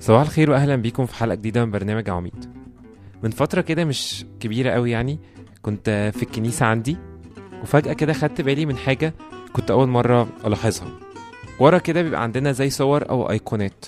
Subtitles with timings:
[0.00, 2.54] صباح الخير واهلا بيكم في حلقة جديدة من برنامج عواميد
[3.22, 5.18] من فترة كده مش كبيرة قوي يعني
[5.62, 6.96] كنت في الكنيسة عندي
[7.62, 9.14] وفجأة كده خدت بالي من حاجة
[9.52, 10.88] كنت أول مرة ألاحظها.
[11.60, 13.84] ورا كده بيبقى عندنا زي صور أو أيقونات.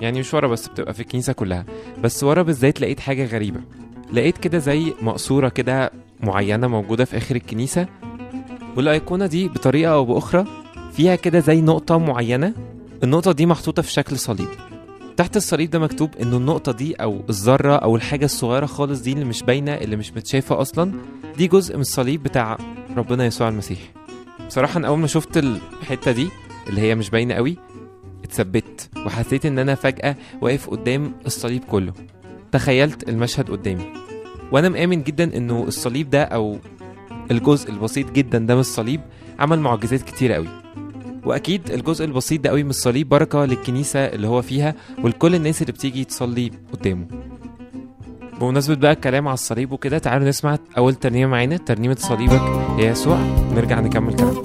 [0.00, 1.64] يعني مش ورا بس بتبقى في الكنيسة كلها.
[2.02, 3.60] بس ورا بالذات لقيت حاجة غريبة.
[4.12, 5.90] لقيت كده زي مقصورة كده
[6.20, 7.86] معينة موجودة في آخر الكنيسة
[8.76, 10.44] والأيقونة دي بطريقة أو بأخرى
[10.92, 12.54] فيها كده زي نقطة معينة.
[13.04, 14.48] النقطة دي محطوطة في شكل صليب.
[15.20, 19.24] تحت الصليب ده مكتوب إنه النقطة دي أو الذرة أو الحاجة الصغيرة خالص دي اللي
[19.24, 20.92] مش باينة اللي مش متشافة أصلا
[21.38, 22.58] دي جزء من الصليب بتاع
[22.96, 23.78] ربنا يسوع المسيح.
[24.46, 26.28] بصراحة أنا أول ما شفت الحتة دي
[26.68, 27.56] اللي هي مش باينة قوي
[28.24, 31.92] اتثبت وحسيت إن أنا فجأة واقف قدام الصليب كله.
[32.52, 33.86] تخيلت المشهد قدامي.
[34.52, 36.58] وأنا مآمن جدا إنه الصليب ده أو
[37.30, 39.00] الجزء البسيط جدا ده من الصليب
[39.38, 40.59] عمل معجزات كتيرة قوي.
[41.24, 45.72] وأكيد الجزء البسيط ده قوي من الصليب بركة للكنيسة اللي هو فيها ولكل الناس اللي
[45.72, 47.06] بتيجي تصلي قدامه.
[48.40, 52.42] بمناسبة بقى الكلام على الصليب وكده تعالوا نسمع أول ترنيمة معانا ترنيمة صليبك
[52.78, 53.18] يا يسوع.
[53.54, 54.42] نرجع نكمل كلام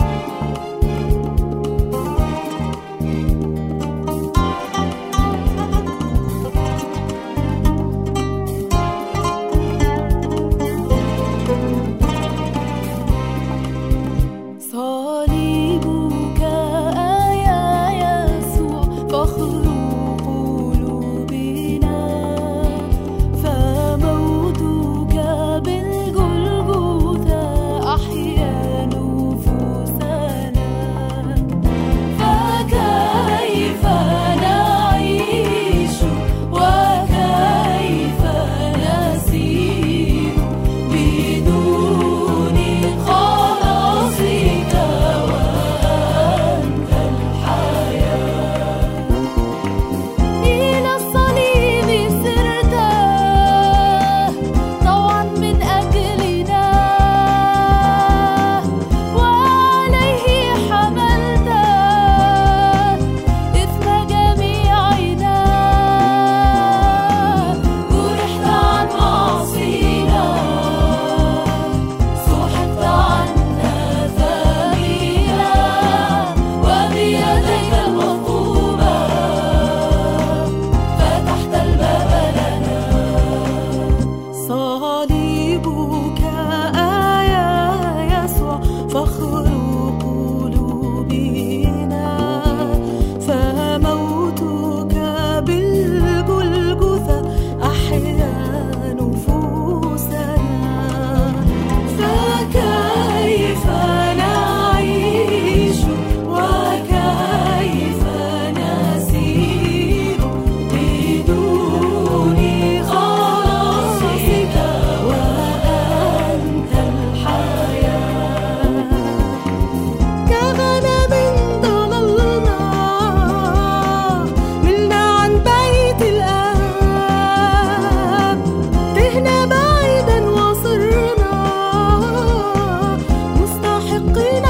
[134.16, 134.45] rue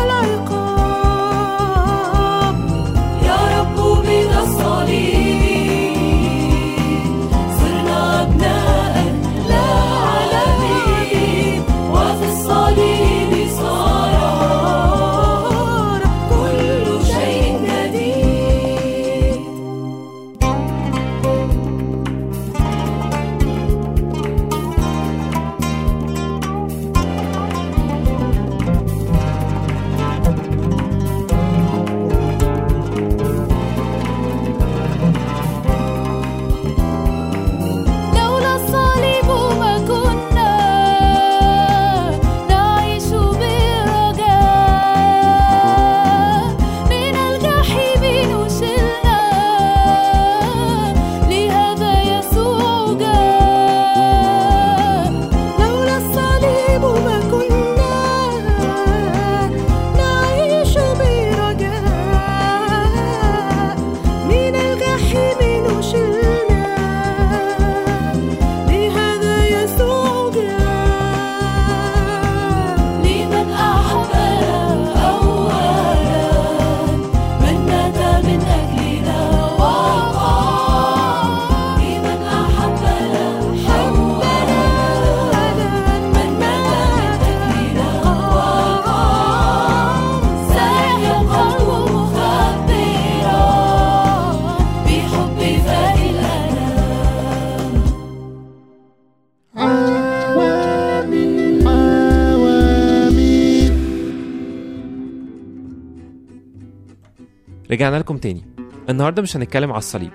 [107.75, 108.41] رجعنا لكم تاني.
[108.89, 110.11] النهارده مش هنتكلم على الصليب.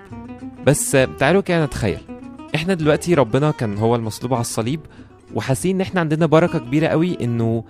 [0.67, 1.99] بس تعالوا كده نتخيل.
[2.55, 4.79] إحنا دلوقتي ربنا كان هو المصلوب على الصليب
[5.35, 7.63] وحاسين ان إحنا عندنا بركة كبيرة قوي انه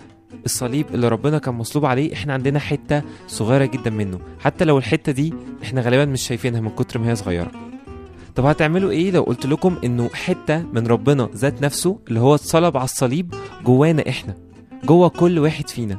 [0.46, 4.20] الصليب اللي ربنا كان مصلوب عليه إحنا عندنا حتة صغيرة جدا منه.
[4.40, 5.34] حتى لو الحتة دي
[5.64, 7.52] إحنا غالبا مش شايفينها من كتر ما هي صغيرة.
[8.36, 12.78] طب هتعملوا إيه لو قلت لكم انه حتة من ربنا ذات نفسه اللي هو اتصلب
[12.78, 13.34] على الصليب
[13.66, 14.36] جوانا إحنا
[14.86, 15.98] جوه كل واحد فينا؟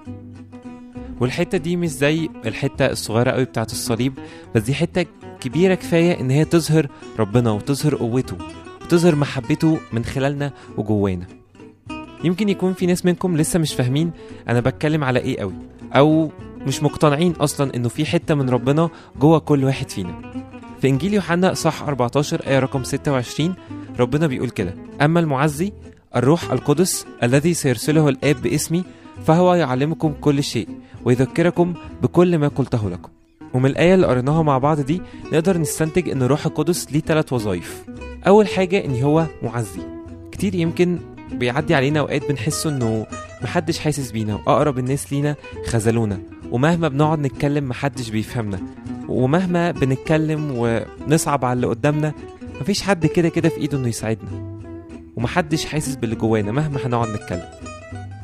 [1.23, 4.19] والحتة دي مش زي الحتة الصغيرة قوي بتاعت الصليب
[4.55, 5.07] بس دي حتة
[5.41, 6.87] كبيرة كفاية إن هي تظهر
[7.19, 8.37] ربنا وتظهر قوته
[8.83, 11.27] وتظهر محبته من خلالنا وجوانا.
[12.25, 14.11] يمكن يكون في ناس منكم لسه مش فاهمين
[14.49, 15.53] أنا بتكلم على إيه قوي
[15.93, 16.31] أو
[16.67, 18.91] مش مقتنعين أصلا إنه في حتة من ربنا
[19.21, 20.33] جوه كل واحد فينا.
[20.81, 23.55] في إنجيل يوحنا صح 14 آية رقم 26
[23.99, 25.73] ربنا بيقول كده أما المعزي
[26.17, 28.85] الروح القدس الذي سيرسله الآب باسمي
[29.27, 30.69] فهو يعلمكم كل شيء.
[31.05, 33.09] ويذكركم بكل ما قلته لكم.
[33.55, 35.03] ومن الآية اللي قريناها مع بعض دي
[35.33, 37.85] نقدر نستنتج إن الروح القدس ليه ثلاث وظائف.
[38.27, 39.81] أول حاجة إن هو معزي.
[40.33, 40.99] كتير يمكن
[41.33, 43.07] بيعدي علينا أوقات بنحسه إنه
[43.43, 46.19] محدش حاسس بينا وأقرب الناس لينا خذلونا.
[46.51, 48.61] ومهما بنقعد نتكلم محدش بيفهمنا.
[49.09, 52.13] ومهما بنتكلم ونصعب على اللي قدامنا
[52.61, 54.59] مفيش حد كده كده في إيده إنه يساعدنا.
[55.17, 57.72] ومحدش حاسس باللي جوانا مهما هنقعد نتكلم.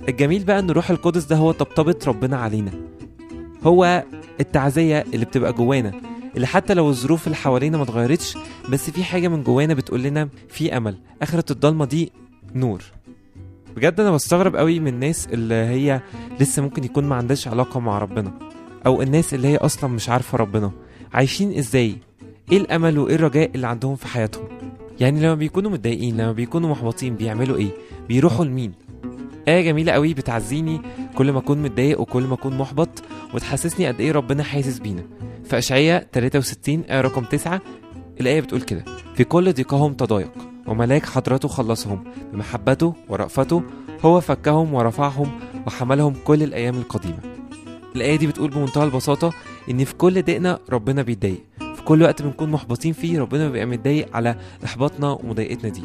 [0.08, 2.70] الجميل بقى إن الروح القدس ده هو طبطبة ربنا علينا.
[3.62, 4.04] هو
[4.40, 5.92] التعزية اللي بتبقى جوانا
[6.36, 8.38] اللي حتى لو الظروف اللي حوالينا ما اتغيرتش
[8.68, 10.98] بس في حاجة من جوانا بتقول لنا في أمل.
[11.22, 12.12] آخرة الضلمة دي
[12.54, 12.82] نور.
[13.76, 16.00] بجد أنا بستغرب قوي من الناس اللي هي
[16.40, 18.32] لسه ممكن يكون ما عندهاش علاقة مع ربنا
[18.86, 20.70] أو الناس اللي هي أصلا مش عارفة ربنا.
[21.12, 21.96] عايشين إزاي؟
[22.52, 24.44] إيه الأمل وإيه الرجاء اللي عندهم في حياتهم؟
[25.00, 27.70] يعني لما بيكونوا متضايقين لما بيكونوا محبطين بيعملوا إيه؟
[28.08, 28.72] بيروحوا لمين؟
[29.48, 30.80] آية جميلة قوي بتعزيني
[31.14, 32.88] كل ما أكون متضايق وكل ما أكون محبط
[33.34, 35.02] وتحسسني قد إيه ربنا حاسس بينا.
[35.44, 37.60] في أشعية 63 آية رقم 9
[38.20, 38.84] الآية بتقول كده
[39.14, 40.30] في كل ضيقهم تضايق
[40.66, 43.62] وملاك حضرته خلصهم بمحبته ورأفته
[44.04, 45.30] هو فكهم ورفعهم
[45.66, 47.18] وحملهم كل الأيام القديمة.
[47.96, 49.32] الآية دي بتقول بمنتهى البساطة
[49.70, 54.16] إن في كل ضيقنا ربنا بيتضايق في كل وقت بنكون محبطين فيه ربنا بيبقى متضايق
[54.16, 55.82] على إحباطنا ومضايقتنا دي.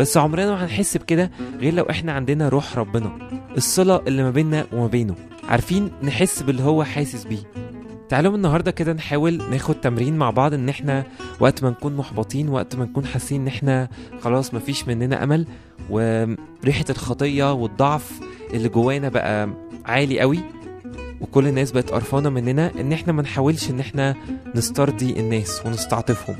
[0.00, 3.12] بس عمرنا ما هنحس بكده غير لو إحنا عندنا روح ربنا
[3.56, 5.14] الصلة اللي ما بيننا وما بينه.
[5.48, 7.42] عارفين نحس باللي هو حاسس بيه.
[8.08, 11.04] تعالوا النهارده كده نحاول ناخد تمرين مع بعض إن إحنا
[11.40, 13.88] وقت ما نكون محبطين وقت ما نكون حاسين إن إحنا
[14.20, 15.46] خلاص مفيش مننا أمل
[15.90, 18.20] وريحة الخطية والضعف
[18.54, 19.48] اللي جوانا بقى
[19.86, 20.38] عالي قوي
[21.20, 24.14] وكل الناس بقت قرفانة مننا إن إحنا ما نحاولش إن إحنا
[24.54, 26.36] نسترضي الناس ونستعطفهم.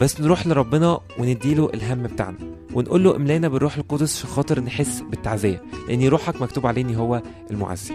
[0.00, 2.38] بس نروح لربنا ونديله الهم بتاعنا
[2.74, 7.94] ونقول له املانا بالروح القدس عشان خاطر نحس بالتعزية لأن روحك مكتوب عليه هو المعزي.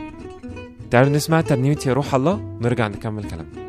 [0.92, 3.69] تعالوا نسمع ترنيمة يا روح الله ونرجع نكمل كلامنا.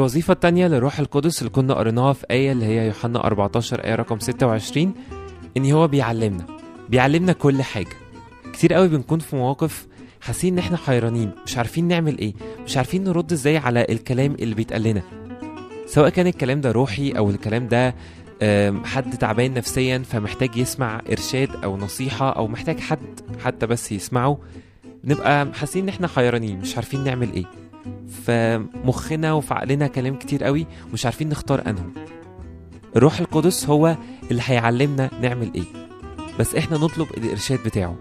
[0.00, 4.18] الوظيفة التانية للروح القدس اللي كنا قريناها في آية اللي هي يوحنا 14 آية رقم
[4.18, 4.94] 26
[5.56, 6.46] إن هو بيعلمنا
[6.88, 7.96] بيعلمنا كل حاجة.
[8.52, 9.86] كتير قوي بنكون في مواقف
[10.20, 12.34] حاسين إن إحنا حيرانين مش عارفين نعمل إيه
[12.66, 15.02] مش عارفين نرد إزاي على الكلام اللي بيتقال لنا.
[15.86, 17.94] سواء كان الكلام ده روحي أو الكلام ده
[18.84, 24.38] حد تعبان نفسيا فمحتاج يسمع إرشاد أو نصيحة أو محتاج حد حتى بس يسمعه
[25.04, 27.44] بنبقى حاسين إن إحنا حيرانين مش عارفين نعمل إيه.
[28.24, 31.92] فمخنا وفي عقلنا كلام كتير قوي مش عارفين نختار أنهم.
[32.96, 33.96] الروح القدس هو
[34.30, 35.64] اللي هيعلمنا نعمل إيه.
[36.38, 37.96] بس إحنا نطلب الإرشاد بتاعه.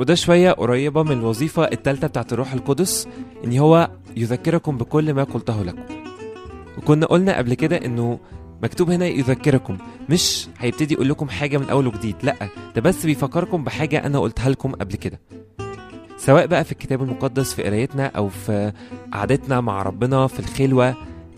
[0.00, 3.08] وده شوية قريبة من الوظيفة التالتة بتاعت الروح القدس
[3.44, 5.82] إن هو يذكركم بكل ما قلته لكم.
[6.78, 8.18] وكنا قلنا قبل كده إنه
[8.62, 12.34] مكتوب هنا يذكركم مش هيبتدي يقول لكم حاجة من أول وجديد لأ
[12.76, 15.20] ده بس بيفكركم بحاجة أنا قلتها لكم قبل كده.
[16.18, 18.72] سواء بقى في الكتاب المقدس في قرايتنا أو في
[19.12, 20.94] قعدتنا مع ربنا في الخلوة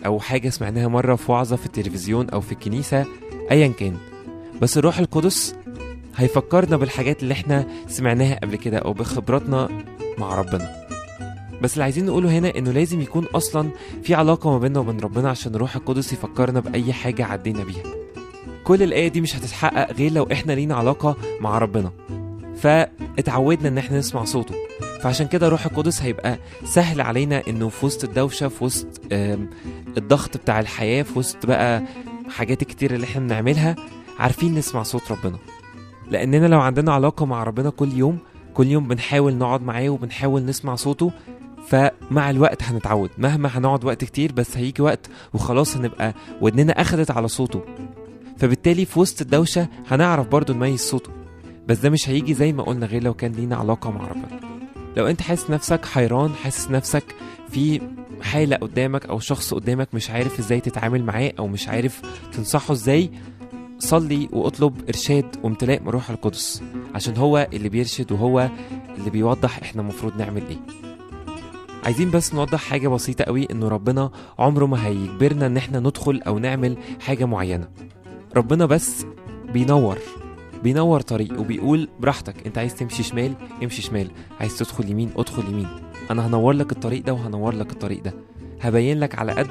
[0.07, 3.07] أو حاجة سمعناها مرة في وعظة في التلفزيون أو في الكنيسة
[3.51, 3.97] أيا كان.
[4.63, 5.55] بس الروح القدس
[6.17, 9.69] هيفكرنا بالحاجات اللي إحنا سمعناها قبل كده أو بخبراتنا
[10.19, 10.77] مع ربنا.
[11.63, 13.71] بس اللي عايزين نقوله هنا إنه لازم يكون أصلا
[14.03, 17.83] في علاقة ما بيننا وبين ربنا عشان الروح القدس يفكرنا بأي حاجة عدينا بيها.
[18.65, 21.91] كل الآية دي مش هتتحقق غير لو إحنا لينا علاقة مع ربنا.
[22.62, 24.55] فاتعودنا إن إحنا نسمع صوته.
[25.02, 29.00] فعشان كده روح القدس هيبقى سهل علينا إنه في وسط الدوشة في وسط
[29.97, 31.83] الضغط بتاع الحياة في وسط بقى
[32.29, 33.76] حاجات كتير اللي إحنا بنعملها
[34.19, 35.38] عارفين نسمع صوت ربنا.
[36.11, 38.19] لأننا لو عندنا علاقة مع ربنا كل يوم
[38.55, 41.12] كل يوم بنحاول نقعد معاه وبنحاول نسمع صوته
[41.69, 43.11] فمع الوقت هنتعود.
[43.19, 47.62] مهما هنقعد وقت كتير بس هيجي وقت وخلاص هنبقى ودننا أخدت على صوته.
[48.38, 51.20] فبالتالي في وسط الدوشة هنعرف برضو نميز صوته.
[51.71, 54.41] بس ده مش هيجي زي ما قلنا غير لو كان لينا علاقة مع ربنا.
[54.97, 57.05] لو انت حاسس نفسك حيران حاسس نفسك
[57.50, 57.81] في
[58.23, 63.11] حالة قدامك أو شخص قدامك مش عارف إزاي تتعامل معاه أو مش عارف تنصحه إزاي
[63.79, 66.62] صلي واطلب إرشاد وامتلاء من روح القدس
[66.95, 68.50] عشان هو اللي بيرشد وهو
[68.99, 70.59] اللي بيوضح إحنا المفروض نعمل إيه.
[71.85, 76.39] عايزين بس نوضح حاجة بسيطة قوي إنه ربنا عمره ما هيجبرنا إن إحنا ندخل أو
[76.39, 77.69] نعمل حاجة معينة.
[78.37, 79.07] ربنا بس
[79.53, 79.99] بينور
[80.62, 85.69] بينور طريق وبيقول براحتك انت عايز تمشي شمال امشي شمال عايز تدخل يمين ادخل يمين.
[86.11, 88.14] أنا هنور لك الطريق ده وهنور لك الطريق ده.
[88.61, 89.50] هبين لك على قد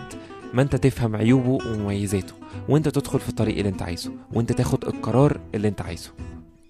[0.53, 2.33] ما انت تفهم عيوبه ومميزاته
[2.69, 6.11] وانت تدخل في الطريق اللي انت عايزه وانت تاخد القرار اللي انت عايزه.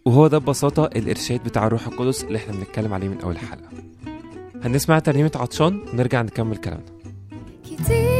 [0.05, 3.69] وهو ده ببساطة الإرشاد بتاع الروح القدس اللي إحنا بنتكلم عليه من أول حلقة
[4.63, 6.85] هنسمع ترنيمة عطشان ونرجع نكمل كلامنا.
[7.65, 8.18] كتير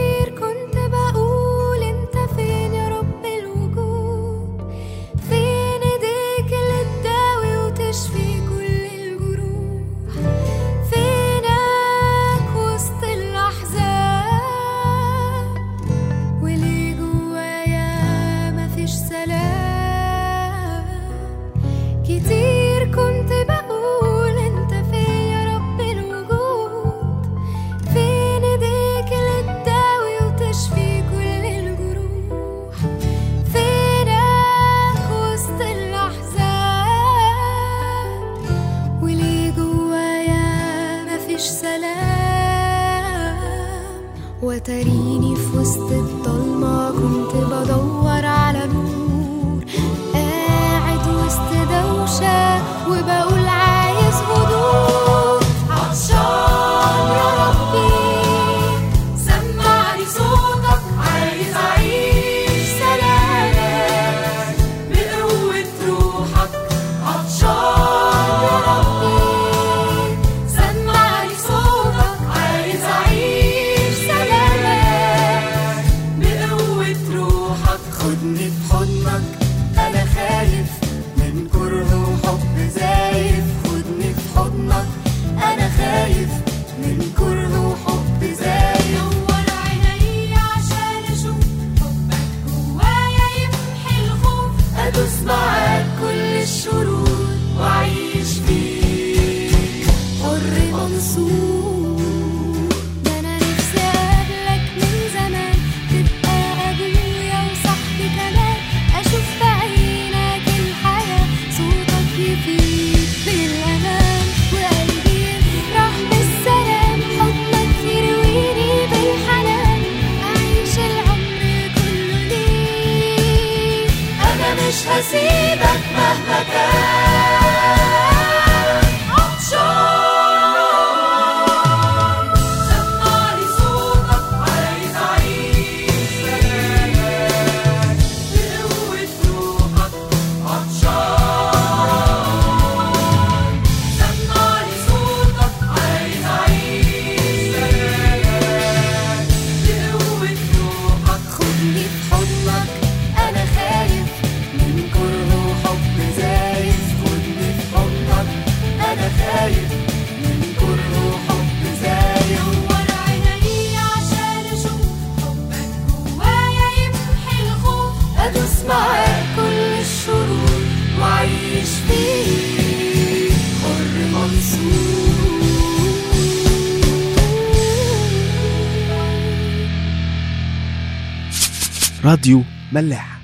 [182.03, 183.19] راديو ملاح.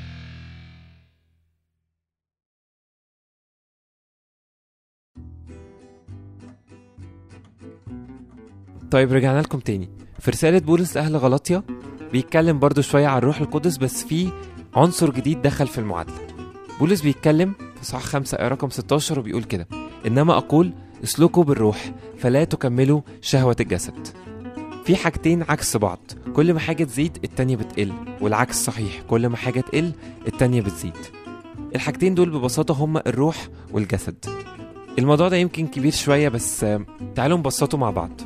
[8.92, 9.90] طيب رجعنا لكم تاني.
[10.20, 11.64] في رسالة بولس لأهل غلطية
[12.12, 14.32] بيتكلم برضو شوية عن الروح القدس بس في
[14.76, 16.28] عنصر جديد دخل في المعادلة.
[16.80, 19.68] بولس بيتكلم صح خمسة آية رقم 16 وبيقول كده.
[20.08, 20.74] إنما أقول
[21.04, 24.08] اسلكوا بالروح فلا تكملوا شهوة الجسد.
[24.86, 26.00] في حاجتين عكس بعض
[26.36, 29.92] كل ما حاجة تزيد التانية بتقل والعكس صحيح كل ما حاجة تقل
[30.28, 30.94] التانية بتزيد.
[31.76, 34.26] الحاجتين دول ببساطة هما الروح والجسد.
[35.00, 38.22] الموضوع ده يمكن كبير شوية بس آه، تعالوا نبسطه مع بعض.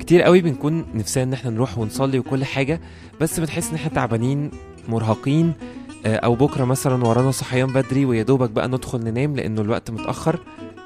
[0.00, 2.80] كتير قوي بنكون نفسنا إن إحنا نروح ونصلي وكل حاجة
[3.20, 4.50] بس بنحس إن إحنا تعبانين
[4.88, 9.90] مرهقين آه، أو بكرة مثلا ورانا صحيان بدري ويا دوبك بقى ندخل ننام لأنه الوقت
[9.90, 10.40] متأخر.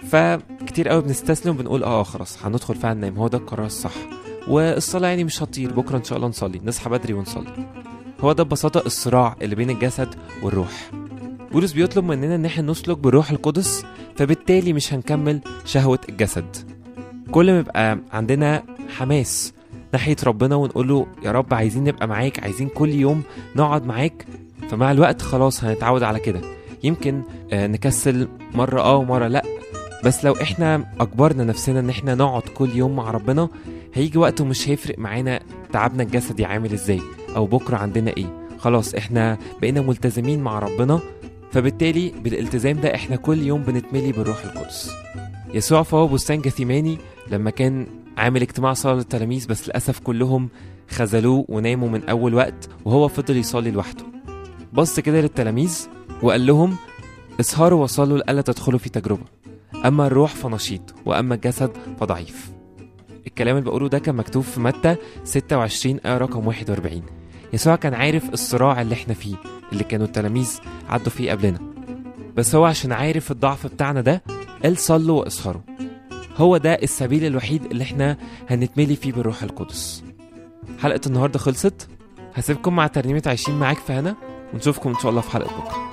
[0.09, 3.16] فكتير قوي بنستسلم وبنقول آه خلاص هندخل فعلا ننام.
[3.18, 3.94] هو ده القرار الصح.
[4.48, 5.72] والصلاة يعني مش هتطير.
[5.72, 6.61] بكرة إن شاء الله نصلي.
[6.64, 7.66] نصحى بدري ونصلي.
[8.20, 10.90] هو ده ببساطة الصراع اللي بين الجسد والروح.
[11.53, 13.85] بولس بيطلب مننا إن إحنا نسلك بالروح القدس
[14.16, 16.57] فبالتالي مش هنكمل شهوة الجسد.
[17.31, 18.62] كل ما يبقى عندنا
[18.96, 19.53] حماس
[19.92, 23.22] ناحية ربنا ونقول له يا رب عايزين نبقى معاك عايزين كل يوم
[23.57, 24.27] نقعد معاك
[24.70, 26.40] فمع الوقت خلاص هنتعود على كده.
[26.85, 27.22] يمكن
[27.53, 29.42] آه، نكسل مرة آه ومرة لأ.
[30.05, 33.48] بس لو إحنا أجبرنا نفسنا إن إحنا نقعد كل يوم مع ربنا
[33.94, 35.40] هيجي وقت ومش هيفرق معانا
[35.72, 37.00] تعبنا الجسدي عامل إزاي
[37.37, 38.46] أو بكرة عندنا إيه.
[38.59, 41.00] خلاص إحنا بقينا ملتزمين مع ربنا
[41.53, 44.90] فبالتالي بالالتزام ده إحنا كل يوم بنتملي بالروح القدس.
[45.55, 46.98] يسوع فهو بستان جثيماني
[47.31, 47.87] لما كان
[48.18, 50.48] عامل اجتماع صلاة للتلاميذ بس للأسف كلهم
[50.90, 54.13] خذلوه وناموا من أول وقت وهو فضل يصلي لوحده.
[54.75, 55.89] بص كده للتلاميذ
[56.23, 56.77] وقال لهم
[57.41, 59.25] اسهروا وصلوا لألا تدخلوا في تجربة.
[59.85, 62.51] أما الروح فنشيط وأما الجسد فضعيف.
[63.27, 67.03] الكلام اللي بقوله ده كان مكتوب في متى؟ 26 آية رقم 41
[67.53, 69.37] يسوع كان عارف الصراع اللي إحنا فيه
[69.73, 70.59] اللي كانوا التلاميذ
[70.89, 71.59] عدوا فيه قبلنا.
[72.37, 74.23] بس هو عشان عارف الضعف بتاعنا ده
[74.65, 75.63] قال صلوا واسهروا.
[76.37, 78.17] هو ده السبيل الوحيد اللي إحنا
[78.51, 80.05] هنتملي فيه بالروح القدس.
[80.79, 81.89] حلقة النهاردة خلصت.
[82.35, 84.17] هسيبكم مع ترنيمة عايشين معاك في هنا.
[84.55, 85.90] ونشوفكم إن شاء الله في حلقة بكرة.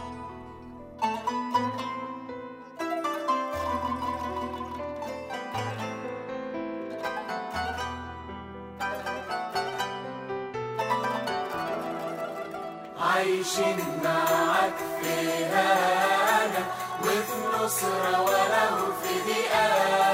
[12.99, 16.65] عايشين معاك في هنا
[17.01, 20.10] وفي نصرة وله في ضيقات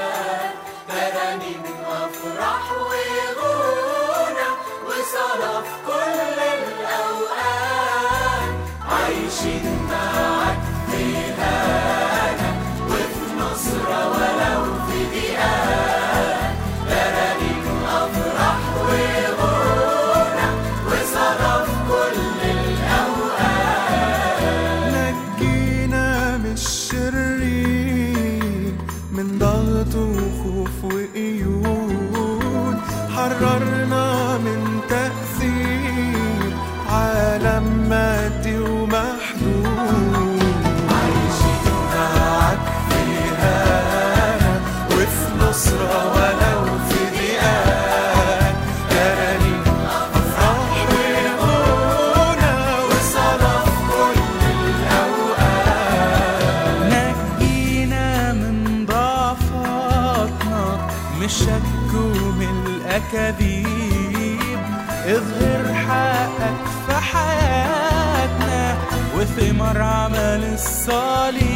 [70.90, 71.47] عمل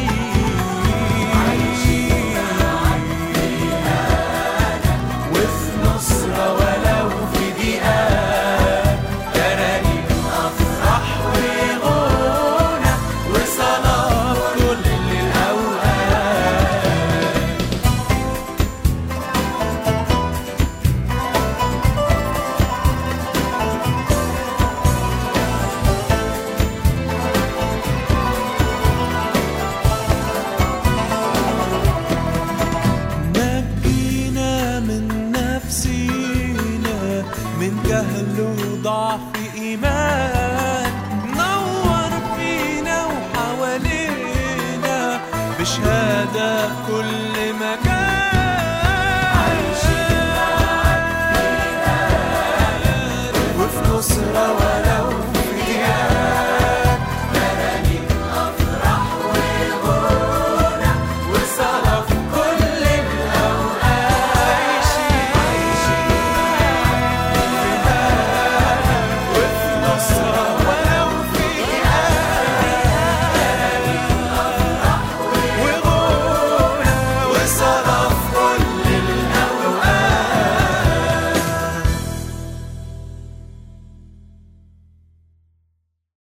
[46.03, 48.12] في كل مكان.